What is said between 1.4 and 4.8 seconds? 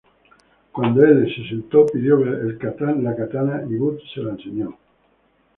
sentó, pidió ver la katana, y Budd se la enseñó.